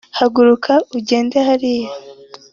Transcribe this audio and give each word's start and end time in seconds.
haguruka 0.17 0.73
ugende 0.97 1.37
hariya 1.47 1.91